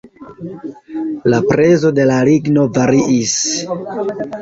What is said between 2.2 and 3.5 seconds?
ligno variis.